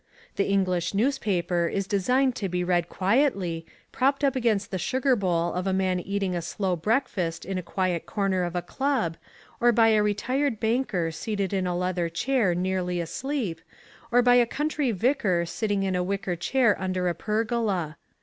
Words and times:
The 0.35 0.49
English 0.49 0.95
newspaper 0.95 1.67
is 1.67 1.85
designed 1.85 2.35
to 2.37 2.49
be 2.49 2.63
read 2.63 2.89
quietly, 2.89 3.67
propped 3.91 4.23
up 4.23 4.35
against 4.35 4.71
the 4.71 4.79
sugar 4.79 5.15
bowl 5.15 5.53
of 5.53 5.67
a 5.67 5.73
man 5.73 5.99
eating 5.99 6.35
a 6.35 6.41
slow 6.41 6.75
breakfast 6.75 7.45
in 7.45 7.59
a 7.59 7.61
quiet 7.61 8.07
corner 8.07 8.41
of 8.41 8.55
a 8.55 8.63
club, 8.63 9.15
or 9.59 9.71
by 9.71 9.89
a 9.89 10.01
retired 10.01 10.59
banker 10.59 11.11
seated 11.11 11.53
in 11.53 11.67
a 11.67 11.77
leather 11.77 12.09
chair 12.09 12.55
nearly 12.55 12.99
asleep, 12.99 13.61
or 14.11 14.23
by 14.23 14.33
a 14.33 14.47
country 14.47 14.89
vicar 14.91 15.45
sitting 15.45 15.83
in 15.83 15.95
a 15.95 16.01
wicker 16.01 16.35
chair 16.35 16.75
under 16.81 17.07
a 17.07 17.13
pergola. 17.13 17.95